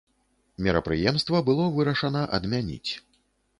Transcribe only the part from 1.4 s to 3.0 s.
было вырашана адмяніць.